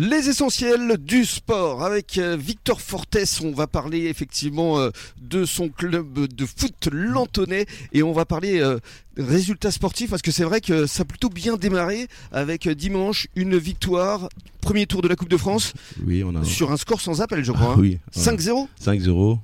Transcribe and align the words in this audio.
Les 0.00 0.28
essentiels 0.28 0.96
du 0.98 1.24
sport 1.24 1.82
avec 1.82 2.18
euh, 2.18 2.36
Victor 2.38 2.80
Fortes. 2.80 3.40
On 3.42 3.50
va 3.50 3.66
parler 3.66 4.04
effectivement 4.06 4.78
euh, 4.78 4.90
de 5.20 5.44
son 5.44 5.70
club 5.70 6.28
de 6.28 6.46
foot 6.46 6.88
lantonnais 6.92 7.66
et 7.92 8.04
on 8.04 8.12
va 8.12 8.24
parler 8.24 8.60
euh, 8.60 8.78
résultats 9.16 9.72
sportifs 9.72 10.10
parce 10.10 10.22
que 10.22 10.30
c'est 10.30 10.44
vrai 10.44 10.60
que 10.60 10.86
ça 10.86 11.02
a 11.02 11.04
plutôt 11.04 11.30
bien 11.30 11.56
démarré 11.56 12.06
avec 12.30 12.68
dimanche 12.68 13.26
une 13.34 13.56
victoire, 13.58 14.28
premier 14.60 14.86
tour 14.86 15.02
de 15.02 15.08
la 15.08 15.16
Coupe 15.16 15.30
de 15.30 15.36
France. 15.36 15.72
Oui, 16.06 16.22
on 16.22 16.36
a 16.36 16.44
sur 16.44 16.70
un 16.70 16.76
score 16.76 17.00
sans 17.00 17.20
appel, 17.20 17.42
je 17.42 17.50
crois. 17.50 17.72
Hein. 17.72 17.76
oui. 17.76 17.98
5-0. 18.16 18.68
5-0. 18.80 19.38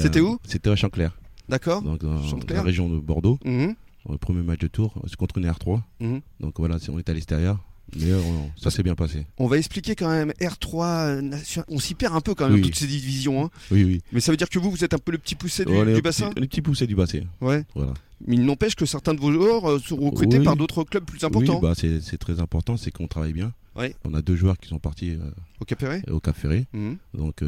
C'était 0.00 0.20
où 0.20 0.38
C'était 0.48 0.70
à 0.70 0.76
Chanclair. 0.76 1.14
D'accord. 1.50 1.82
Donc 1.82 2.00
dans, 2.00 2.18
la 2.48 2.62
région 2.62 2.88
de 2.88 2.98
Bordeaux. 2.98 3.38
Mhm. 3.44 3.74
Le 4.08 4.16
premier 4.16 4.40
match 4.40 4.60
de 4.60 4.68
tour, 4.68 4.94
c'est 5.06 5.16
contre 5.16 5.36
une 5.36 5.46
R3. 5.50 5.82
Mhm. 6.00 6.22
Donc 6.40 6.54
voilà, 6.56 6.78
on 6.88 6.98
est 6.98 7.10
à 7.10 7.12
l'extérieur. 7.12 7.58
Mais 7.96 8.10
euh, 8.10 8.20
ça 8.56 8.70
s'est 8.70 8.82
bien 8.82 8.94
passé. 8.94 9.26
On 9.38 9.46
va 9.46 9.58
expliquer 9.58 9.94
quand 9.94 10.08
même 10.08 10.32
R3, 10.40 11.22
euh, 11.22 11.62
on 11.68 11.78
s'y 11.78 11.94
perd 11.94 12.14
un 12.14 12.20
peu 12.20 12.34
quand 12.34 12.48
même 12.48 12.60
toutes 12.60 12.76
ces 12.76 12.86
divisions. 12.86 13.44
Hein. 13.44 13.50
Oui, 13.70 13.84
oui. 13.84 14.00
Mais 14.12 14.20
ça 14.20 14.30
veut 14.30 14.36
dire 14.36 14.48
que 14.48 14.58
vous, 14.58 14.70
vous 14.70 14.84
êtes 14.84 14.94
un 14.94 14.98
peu 14.98 15.12
le 15.12 15.18
petit 15.18 15.34
poussé 15.34 15.64
du, 15.64 16.02
bassin 16.02 16.30
Le 16.36 16.46
petit 16.46 16.60
poussé 16.60 16.86
du 16.86 16.94
bassin. 16.94 17.20
Ouais. 17.40 17.64
Voilà. 17.74 17.94
Mais 18.26 18.34
il 18.34 18.44
n'empêche 18.44 18.74
que 18.74 18.84
certains 18.84 19.14
de 19.14 19.20
vos 19.20 19.32
joueurs 19.32 19.70
euh, 19.70 19.78
sont 19.78 19.96
recrutés 19.96 20.40
par 20.40 20.56
d'autres 20.56 20.84
clubs 20.84 21.04
plus 21.04 21.22
importants. 21.24 21.60
Oui, 21.62 21.68
bah 21.68 21.74
c'est 21.74 22.18
très 22.18 22.40
important, 22.40 22.76
c'est 22.76 22.90
qu'on 22.90 23.06
travaille 23.06 23.32
bien. 23.32 23.52
Ouais. 23.76 23.94
On 24.04 24.12
a 24.12 24.22
deux 24.22 24.34
joueurs 24.34 24.58
qui 24.58 24.68
sont 24.68 24.80
partis 24.80 25.16
au 25.60 25.64
Cap 25.64 25.78
Ferré. 25.78 26.02
Au 26.10 26.18
Cap 26.18 26.36
Ferré. 26.36 26.66
Mhm. 26.72 26.96
Donc 27.14 27.44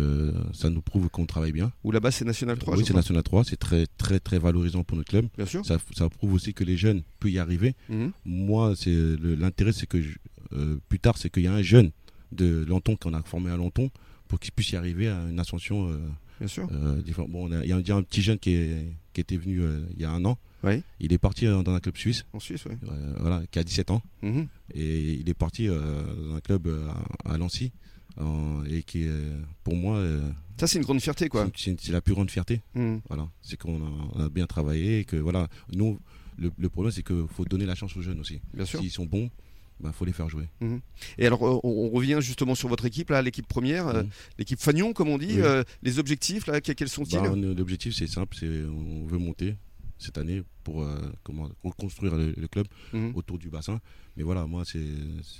ça 0.52 0.70
nous 0.70 0.80
prouve 0.80 1.08
qu'on 1.08 1.26
travaille 1.26 1.50
bien. 1.50 1.72
Ou 1.82 1.90
là-bas 1.90 2.12
c'est 2.12 2.24
National 2.24 2.56
3. 2.56 2.76
Oui, 2.76 2.84
c'est 2.86 2.94
National 2.94 3.24
3, 3.24 3.42
c'est 3.42 3.56
très 3.56 3.86
très 3.98 4.20
très 4.20 4.38
valorisant 4.38 4.84
pour 4.84 4.96
notre 4.96 5.10
club. 5.10 5.26
Bien 5.36 5.46
sûr. 5.46 5.66
Ça, 5.66 5.78
ça 5.96 6.08
prouve 6.08 6.34
aussi 6.34 6.54
que 6.54 6.62
les 6.62 6.76
jeunes 6.76 7.02
peuvent 7.18 7.32
y 7.32 7.40
arriver. 7.40 7.74
Mhm. 7.88 8.12
Moi, 8.24 8.74
c'est 8.76 8.94
l'intérêt, 9.20 9.72
c'est 9.72 9.86
que 9.86 10.00
je, 10.00 10.10
euh, 10.10 10.12
plus 10.88 10.98
tard, 10.98 11.16
c'est 11.18 11.30
qu'il 11.30 11.44
y 11.44 11.46
a 11.46 11.52
un 11.52 11.62
jeune 11.62 11.90
de 12.32 12.64
Lanton 12.68 12.96
qu'on 12.96 13.14
a 13.14 13.22
formé 13.22 13.50
à 13.50 13.56
Lanton 13.56 13.90
pour 14.28 14.38
qu'il 14.38 14.52
puisse 14.52 14.70
y 14.70 14.76
arriver 14.76 15.08
à 15.08 15.20
une 15.28 15.40
ascension. 15.40 15.90
Euh, 15.90 15.98
Bien 16.38 16.48
sûr. 16.48 16.68
Euh, 16.72 17.02
bon, 17.28 17.50
il 17.62 17.68
y, 17.68 17.72
a 17.72 17.96
un 17.96 18.02
petit 18.02 18.22
jeune 18.22 18.38
qui, 18.38 18.52
est, 18.54 18.94
qui 19.12 19.20
était 19.20 19.36
venu 19.36 19.60
il 19.94 20.00
y 20.00 20.04
a 20.04 20.10
un 20.10 20.24
an. 20.24 20.38
Oui. 20.62 20.82
Il 20.98 21.12
est 21.12 21.18
parti 21.18 21.46
dans 21.46 21.68
un 21.68 21.80
club 21.80 21.96
suisse. 21.96 22.24
En 22.32 22.40
Suisse, 22.40 22.64
oui. 22.66 22.76
voilà, 23.18 23.42
qui 23.50 23.58
a 23.58 23.64
17 23.64 23.90
ans. 23.90 24.02
Mhm. 24.22 24.46
Et 24.74 25.14
il 25.14 25.28
est 25.28 25.34
parti 25.34 25.66
dans 25.66 26.34
un 26.34 26.40
club 26.40 26.68
à, 27.24 27.36
Lancy. 27.36 27.72
et 28.70 28.82
qui 28.84 29.06
pour 29.64 29.76
moi. 29.76 30.02
ça, 30.58 30.66
c'est 30.66 30.78
une 30.78 30.84
grande 30.84 31.00
fierté, 31.00 31.28
quoi. 31.28 31.50
C'est 31.56 31.88
la 31.88 32.00
plus 32.00 32.14
grande 32.14 32.30
fierté. 32.30 32.62
Mhm. 32.74 33.00
Voilà. 33.08 33.28
C'est 33.42 33.58
qu'on 33.58 33.82
a, 34.18 34.28
bien 34.30 34.46
travaillé 34.46 35.00
et 35.00 35.04
que, 35.04 35.16
voilà, 35.16 35.48
nous, 35.74 35.98
le, 36.38 36.50
le 36.56 36.68
problème, 36.70 36.92
c'est 36.92 37.02
qu'il 37.02 37.26
faut 37.28 37.44
donner 37.44 37.66
la 37.66 37.74
chance 37.74 37.94
aux 37.96 38.02
jeunes 38.02 38.20
aussi. 38.20 38.40
Bien 38.54 38.64
sûr. 38.64 38.80
S'ils 38.80 38.90
sont 38.90 39.04
bons, 39.04 39.30
bah, 39.80 39.92
faut 39.92 40.04
les 40.04 40.12
faire 40.12 40.28
jouer. 40.28 40.46
Mhm. 40.60 40.80
Et 41.18 41.26
alors, 41.26 41.42
euh, 41.46 41.60
on, 41.64 41.88
revient 41.88 42.18
justement 42.20 42.54
sur 42.54 42.68
votre 42.68 42.84
équipe, 42.84 43.10
là, 43.10 43.22
l'équipe 43.22 43.46
première, 43.46 43.88
euh, 43.88 44.02
mhm. 44.02 44.10
l'équipe 44.38 44.60
Fagnon, 44.60 44.92
comme 44.92 45.08
on 45.08 45.18
dit. 45.18 45.40
Euh, 45.40 45.64
les 45.82 45.98
objectifs, 45.98 46.46
là, 46.46 46.60
quels 46.60 46.88
sont-ils 46.88 47.18
bah, 47.18 47.32
L'objectif, 47.34 47.94
c'est 47.94 48.06
simple, 48.06 48.36
c'est 48.38 48.46
on 48.46 49.06
veut 49.06 49.18
monter 49.18 49.56
cette 49.98 50.16
année 50.18 50.42
pour 50.64 50.86
comment 51.22 51.50
construire 51.76 52.14
le, 52.16 52.48
club 52.48 52.66
mhm. 52.92 53.12
autour 53.14 53.38
du 53.38 53.48
bassin. 53.48 53.80
Mais 54.16 54.22
voilà, 54.22 54.46
moi, 54.46 54.64
c'est 54.64 54.78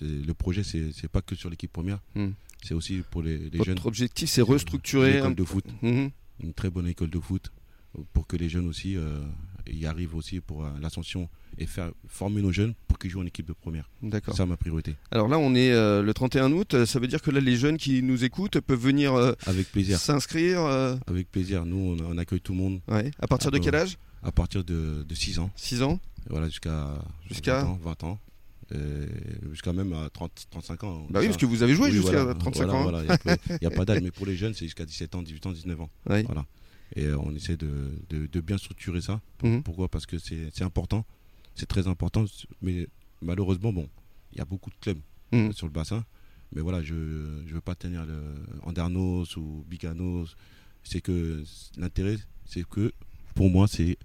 le 0.02 0.32
projet, 0.32 0.62
c'est 0.62 1.08
pas 1.08 1.22
que 1.22 1.34
sur 1.34 1.50
l'équipe 1.50 1.72
première, 1.72 2.00
c'est 2.62 2.74
aussi 2.74 3.02
pour 3.10 3.22
les, 3.22 3.36
les 3.36 3.44
Votre 3.58 3.64
jeunes. 3.64 3.74
Votre 3.76 3.86
objectif, 3.86 4.28
c'est 4.28 4.42
restructurer. 4.42 5.12
Une 5.12 5.18
école 5.18 5.34
de 5.34 5.44
foot, 5.44 5.64
une 5.82 6.54
très 6.54 6.70
bonne 6.70 6.86
école 6.86 7.10
de 7.10 7.20
foot, 7.20 7.52
pour 8.12 8.26
que 8.26 8.36
les 8.36 8.48
jeunes 8.48 8.66
aussi 8.68 8.96
y 9.66 9.86
arrivent 9.86 10.14
aussi 10.14 10.40
pour 10.40 10.66
l'ascension 10.80 11.28
et 11.58 11.66
faire 11.66 11.92
former 12.06 12.42
nos 12.42 12.52
jeunes 12.52 12.74
qu'ils 13.00 13.10
jouent 13.10 13.20
en 13.20 13.26
équipe 13.26 13.46
de 13.46 13.52
première. 13.52 13.90
D'accord. 14.02 14.34
C'est 14.34 14.38
ça 14.38 14.46
ma 14.46 14.56
priorité. 14.56 14.94
Alors 15.10 15.26
là, 15.26 15.38
on 15.38 15.54
est 15.54 15.72
euh, 15.72 16.02
le 16.02 16.14
31 16.14 16.52
août. 16.52 16.84
Ça 16.84 17.00
veut 17.00 17.08
dire 17.08 17.22
que 17.22 17.30
là, 17.30 17.40
les 17.40 17.56
jeunes 17.56 17.78
qui 17.78 18.02
nous 18.02 18.24
écoutent 18.24 18.60
peuvent 18.60 18.78
venir 18.80 19.14
euh, 19.14 19.32
avec 19.46 19.70
plaisir 19.72 19.98
s'inscrire. 19.98 20.60
Euh, 20.60 20.96
avec 21.06 21.30
plaisir. 21.30 21.64
Nous, 21.64 21.96
on, 22.06 22.18
accueille 22.18 22.40
tout 22.40 22.52
le 22.52 22.58
monde. 22.58 22.80
Ouais. 22.88 23.10
À 23.18 23.26
partir 23.26 23.50
de 23.50 23.58
quel 23.58 23.74
âge? 23.74 23.98
À 24.22 24.30
partir 24.30 24.62
de, 24.62 25.04
de, 25.08 25.14
6 25.14 25.38
ans. 25.38 25.50
6 25.56 25.82
ans? 25.82 25.98
voilà, 26.28 26.48
jusqu'à 26.48 27.02
jusqu'à 27.28 27.66
20 27.82 28.04
ans. 28.04 28.18
Jusqu'à 29.50 29.72
même 29.72 29.92
à 29.94 30.10
30, 30.10 30.46
35 30.50 30.84
ans. 30.84 31.06
Bah 31.10 31.20
oui, 31.20 31.26
parce 31.26 31.38
que 31.38 31.46
vous 31.46 31.62
avez 31.62 31.74
joué 31.74 31.90
jusqu'à 31.90 32.34
35 32.34 32.68
ans. 32.68 32.94
Hein. 32.94 33.16
Il 33.48 33.58
n'y 33.62 33.66
a, 33.66 33.70
pas 33.70 33.84
d'âge, 33.84 34.00
mais 34.02 34.10
pour 34.10 34.26
les 34.26 34.36
jeunes, 34.36 34.54
c'est 34.54 34.66
jusqu'à 34.66 34.84
17 34.84 35.14
ans, 35.16 35.22
18 35.22 35.46
ans, 35.46 35.52
19 35.52 35.80
ans. 35.80 35.90
Voilà. 36.04 36.44
Et 36.96 37.08
on 37.12 37.34
essaie 37.34 37.56
de, 37.56 37.68
de, 38.10 38.40
bien 38.40 38.58
structurer 38.58 39.00
ça. 39.00 39.20
Mhm. 39.42 39.62
Pourquoi? 39.62 39.88
Parce 39.88 40.06
que 40.06 40.18
c'est 40.18 40.62
important 40.62 41.04
c'est 41.54 41.66
très 41.66 41.86
important. 41.88 42.24
Mais 42.62 42.86
malheureusement, 43.20 43.72
bon, 43.72 43.88
il 44.32 44.38
y 44.38 44.40
a 44.40 44.44
beaucoup 44.44 44.70
de 44.70 44.76
clubs 44.80 45.00
mmh. 45.32 45.52
sur 45.52 45.66
le 45.66 45.72
bassin. 45.72 46.04
Mais 46.52 46.60
voilà, 46.60 46.82
je 46.82 46.94
ne 46.94 47.52
veux 47.52 47.60
pas 47.60 47.74
tenir 47.74 48.04
le 48.04 48.20
Andernos 48.62 49.36
ou 49.36 49.64
Biganos. 49.68 50.34
C'est 50.82 51.00
que 51.00 51.44
l'intérêt, 51.76 52.16
c'est 52.44 52.66
que 52.66 52.92
pour 53.34 53.50
moi, 53.50 53.68
c'est 53.68 53.98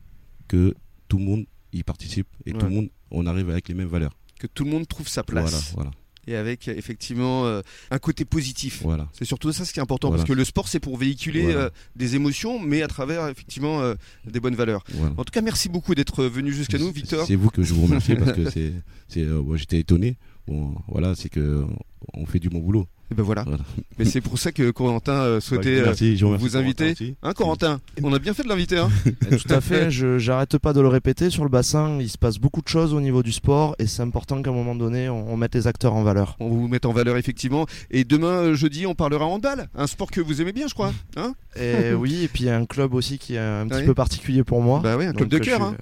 que 0.47 0.75
tout 1.07 1.17
le 1.17 1.23
monde 1.23 1.45
y 1.73 1.83
participe 1.83 2.27
et 2.45 2.53
tout 2.53 2.65
le 2.65 2.71
monde, 2.71 2.89
on 3.11 3.25
arrive 3.25 3.49
avec 3.49 3.67
les 3.67 3.73
mêmes 3.73 3.87
valeurs. 3.87 4.15
Que 4.39 4.47
tout 4.47 4.65
le 4.65 4.71
monde 4.71 4.87
trouve 4.87 5.07
sa 5.07 5.23
place. 5.23 5.73
Voilà, 5.73 5.89
voilà 5.89 6.04
et 6.27 6.35
avec 6.35 6.67
effectivement 6.67 7.45
euh, 7.45 7.61
un 7.91 7.99
côté 7.99 8.25
positif. 8.25 8.81
Voilà. 8.83 9.07
C'est 9.13 9.25
surtout 9.25 9.51
ça 9.51 9.65
ce 9.65 9.73
qui 9.73 9.79
est 9.79 9.83
important 9.83 10.11
parce 10.11 10.23
que 10.23 10.33
le 10.33 10.43
sport 10.43 10.67
c'est 10.67 10.79
pour 10.79 10.97
véhiculer 10.97 11.53
euh, 11.53 11.69
des 11.95 12.15
émotions 12.15 12.59
mais 12.59 12.81
à 12.81 12.87
travers 12.87 13.27
effectivement 13.27 13.81
euh, 13.81 13.95
des 14.25 14.39
bonnes 14.39 14.55
valeurs. 14.55 14.83
En 15.17 15.23
tout 15.23 15.31
cas, 15.31 15.41
merci 15.41 15.69
beaucoup 15.69 15.95
d'être 15.95 16.25
venu 16.25 16.53
jusqu'à 16.53 16.77
nous 16.77 16.91
Victor. 16.91 17.25
C'est 17.27 17.35
vous 17.35 17.49
que 17.49 17.63
je 17.63 17.73
vous 17.73 17.83
remercie 17.83 18.15
parce 18.15 18.33
que 18.33 18.49
c'est 19.07 19.25
j'étais 19.55 19.79
étonné. 19.79 20.17
Bon, 20.47 20.75
voilà, 20.87 21.15
c'est 21.15 21.29
que 21.29 21.65
on 22.13 22.25
fait 22.25 22.39
du 22.39 22.49
bon 22.49 22.59
boulot. 22.59 22.87
Et 23.11 23.15
ben 23.15 23.21
voilà. 23.23 23.45
Mais 23.99 24.05
c'est 24.05 24.21
pour 24.21 24.39
ça 24.39 24.51
que 24.51 24.71
Corentin 24.71 25.13
euh, 25.13 25.39
souhaitait 25.39 25.79
euh, 25.79 26.37
vous 26.37 26.57
inviter. 26.57 27.15
Hein, 27.21 27.33
Corentin 27.33 27.79
On 28.01 28.11
a 28.13 28.19
bien 28.19 28.33
fait 28.33 28.41
de 28.41 28.49
l'inviter. 28.49 28.79
Hein 28.79 28.89
Tout 29.29 29.53
à 29.53 29.61
fait. 29.61 29.91
Je 29.91 30.17
j'arrête 30.17 30.57
pas 30.57 30.73
de 30.73 30.81
le 30.81 30.87
répéter. 30.87 31.29
Sur 31.29 31.43
le 31.43 31.49
bassin, 31.49 31.99
il 32.01 32.09
se 32.09 32.17
passe 32.17 32.39
beaucoup 32.39 32.63
de 32.63 32.67
choses 32.67 32.93
au 32.95 33.01
niveau 33.01 33.21
du 33.21 33.31
sport 33.31 33.75
et 33.77 33.85
c'est 33.85 34.01
important 34.01 34.41
qu'à 34.41 34.49
un 34.49 34.53
moment 34.53 34.73
donné, 34.73 35.07
on, 35.07 35.37
mette 35.37 35.53
les 35.53 35.67
acteurs 35.67 35.93
en 35.93 36.01
valeur. 36.01 36.35
On 36.39 36.49
vous 36.49 36.67
met 36.67 36.83
en 36.85 36.93
valeur 36.93 37.17
effectivement. 37.17 37.67
Et 37.91 38.05
demain, 38.05 38.27
euh, 38.27 38.53
jeudi, 38.55 38.87
on 38.87 38.95
parlera 38.95 39.25
handball. 39.25 39.67
Un 39.75 39.85
sport 39.85 40.09
que 40.09 40.21
vous 40.21 40.41
aimez 40.41 40.53
bien, 40.53 40.67
je 40.67 40.73
crois. 40.73 40.91
Hein 41.15 41.35
et 41.55 41.93
oui, 41.97 42.23
et 42.23 42.27
puis 42.27 42.45
il 42.45 42.47
y 42.47 42.49
a 42.49 42.57
un 42.57 42.65
club 42.65 42.95
aussi 42.95 43.19
qui 43.19 43.35
est 43.35 43.39
un 43.39 43.67
petit 43.67 43.83
peu 43.83 43.93
particulier 43.93 44.43
pour 44.43 44.61
moi. 44.61 44.79
Bah 44.83 44.97
oui, 44.97 45.05
un 45.05 45.13
club 45.13 45.29
de 45.29 45.37
cœur. 45.37 45.61
Hein. 45.61 45.75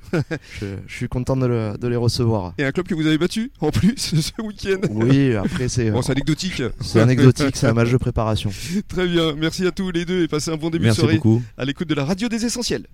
Je, 0.59 0.94
suis 0.94 1.07
content 1.07 1.38
de, 1.38 1.78
de, 1.78 1.88
les 1.88 1.95
recevoir. 1.95 2.53
Et 2.57 2.66
un 2.66 2.72
club 2.72 2.88
que 2.88 2.95
vous 2.95 3.07
avez 3.07 3.17
battu 3.17 3.51
en 3.61 3.72
plus 3.72 3.95
ce 3.97 4.41
week-end. 4.41 4.81
Oui, 4.91 5.35
après 5.35 5.69
c'est. 5.69 5.90
Bon, 5.90 6.01
c'est 6.01 6.11
anecdotique. 6.11 6.61
C'est 6.81 7.00
anecdotique, 7.19 7.56
c'est 7.56 7.68
un 7.68 7.74
match 7.74 7.91
de 7.91 7.97
préparation. 7.97 8.50
Très 8.88 9.07
bien, 9.07 9.34
merci 9.34 9.66
à 9.66 9.72
tous 9.72 9.91
les 9.91 10.06
deux 10.06 10.24
et 10.24 10.28
passez 10.28 10.51
un 10.51 10.57
bon 10.57 10.69
début 10.69 10.88
de 10.88 10.94
soirée 10.94 11.19
à 11.57 11.66
l'écoute 11.66 11.88
de 11.88 11.96
la 11.96 12.06
radio 12.06 12.28
des 12.28 12.46
essentiels. 12.46 12.88